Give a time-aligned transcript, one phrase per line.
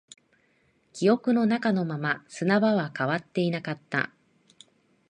[0.93, 4.11] 記憶の中のまま、砂場は変わっていなかった